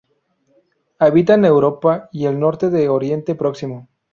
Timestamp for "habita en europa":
0.97-2.09